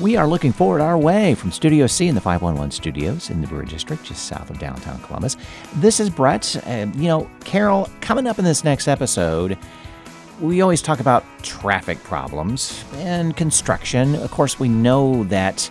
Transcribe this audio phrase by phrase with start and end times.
[0.00, 3.46] We are looking forward our way from Studio C in the 511 studios in the
[3.46, 5.36] Brewery District, just south of downtown Columbus.
[5.74, 6.56] This is Brett.
[6.66, 9.58] Uh, you know, Carol, coming up in this next episode,
[10.40, 14.14] we always talk about traffic problems and construction.
[14.14, 15.70] Of course, we know that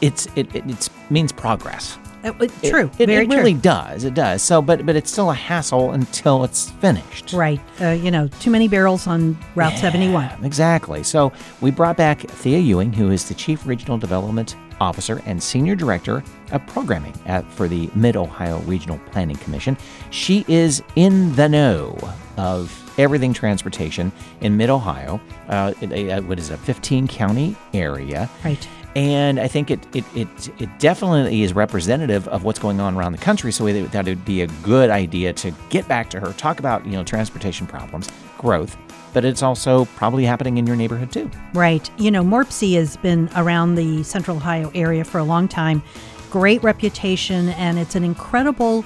[0.00, 1.98] it's it, it means progress.
[2.22, 2.90] Uh, uh, true.
[2.98, 3.60] It, it, Very it really true.
[3.62, 4.04] does.
[4.04, 4.42] It does.
[4.42, 7.32] So, but but it's still a hassle until it's finished.
[7.32, 7.60] Right.
[7.80, 10.44] Uh, you know, too many barrels on Route 71.
[10.44, 11.02] Exactly.
[11.02, 15.74] So we brought back Thea Ewing, who is the Chief Regional Development Officer and Senior
[15.76, 19.76] Director of Programming at, for the Mid Ohio Regional Planning Commission.
[20.10, 21.96] She is in the know
[22.36, 25.20] of everything transportation in Mid Ohio.
[25.48, 28.28] Uh, it- it- what is it, a 15 county area?
[28.44, 28.66] Right.
[28.96, 33.12] And I think it, it, it, it definitely is representative of what's going on around
[33.12, 33.52] the country.
[33.52, 36.84] So thought it would be a good idea to get back to her, talk about
[36.84, 38.76] you know transportation problems, growth,
[39.12, 41.30] but it's also probably happening in your neighborhood too.
[41.54, 41.88] Right.
[41.98, 45.82] You know, MORPC has been around the Central Ohio area for a long time.
[46.30, 48.84] Great reputation, and it's an incredible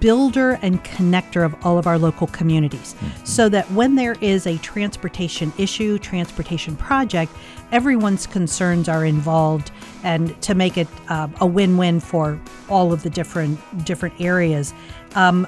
[0.00, 2.94] builder and connector of all of our local communities.
[3.24, 7.32] So that when there is a transportation issue, transportation project,
[7.72, 9.70] everyone's concerns are involved,
[10.02, 14.74] and to make it uh, a win-win for all of the different different areas.
[15.14, 15.46] Um,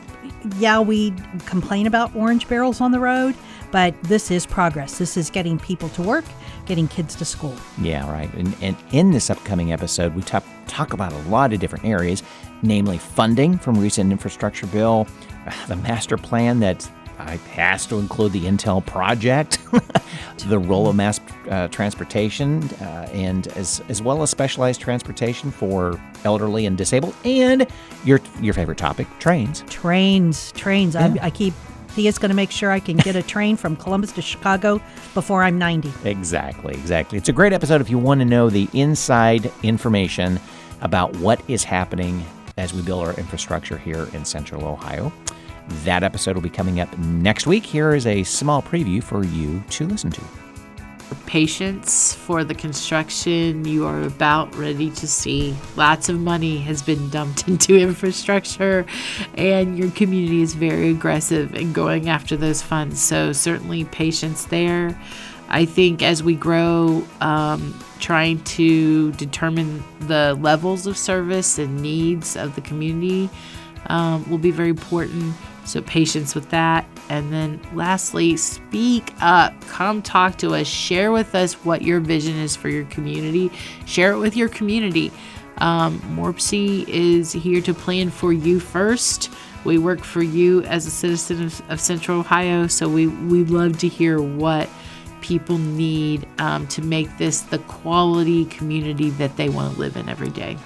[0.58, 1.12] yeah, we
[1.46, 3.34] complain about orange barrels on the road,
[3.70, 4.98] but this is progress.
[4.98, 6.24] This is getting people to work,
[6.66, 7.54] getting kids to school.
[7.80, 8.32] Yeah, right.
[8.34, 12.22] And, and in this upcoming episode, we talk, talk about a lot of different areas,
[12.62, 15.06] namely funding from recent infrastructure bill,
[15.68, 19.58] the master plan that I has to include the Intel project,
[20.48, 26.00] the role of mass uh, transportation, uh, and as as well as specialized transportation for
[26.24, 27.66] elderly and disabled, and
[28.04, 29.64] your your favorite topic, trains.
[29.68, 30.96] Trains, trains.
[30.96, 31.54] I, I keep.
[31.90, 34.80] Thea's going to make sure I can get a train from Columbus to Chicago
[35.14, 35.92] before I'm 90.
[36.04, 37.18] Exactly, exactly.
[37.18, 40.38] It's a great episode if you want to know the inside information
[40.80, 42.24] about what is happening
[42.56, 45.12] as we build our infrastructure here in Central Ohio.
[45.84, 47.64] That episode will be coming up next week.
[47.64, 50.22] Here is a small preview for you to listen to.
[51.26, 55.56] Patience for the construction you are about ready to see.
[55.76, 58.86] Lots of money has been dumped into infrastructure,
[59.34, 63.02] and your community is very aggressive in going after those funds.
[63.02, 64.98] So, certainly, patience there.
[65.48, 72.36] I think as we grow, um, trying to determine the levels of service and needs
[72.36, 73.28] of the community
[73.86, 75.34] um, will be very important.
[75.70, 76.84] So, patience with that.
[77.08, 79.58] And then, lastly, speak up.
[79.68, 80.66] Come talk to us.
[80.66, 83.52] Share with us what your vision is for your community.
[83.86, 85.12] Share it with your community.
[85.58, 89.30] Um, MORPC is here to plan for you first.
[89.64, 92.66] We work for you as a citizen of, of Central Ohio.
[92.66, 94.68] So, we, we love to hear what
[95.20, 100.08] people need um, to make this the quality community that they want to live in
[100.08, 100.56] every day.